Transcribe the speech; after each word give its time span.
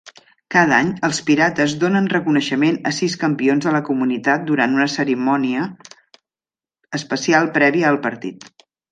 Cada 0.53 0.77
any, 0.83 0.87
els 1.07 1.17
Pirates 1.25 1.73
donen 1.81 2.05
reconeixement 2.13 2.79
a 2.91 2.93
sis 2.99 3.15
campions 3.23 3.67
de 3.67 3.73
la 3.75 3.81
comunitat 3.89 4.47
durant 4.47 4.73
una 4.77 4.87
cerimònia 4.93 5.67
especial 7.01 7.51
prèvia 7.59 7.89
al 7.91 8.01
partit. 8.07 8.49